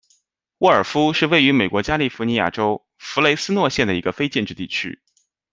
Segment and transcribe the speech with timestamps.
[0.57, 4.99] 沃尔夫是位于美国加利福尼亚州弗雷斯诺县的一个非建制地区。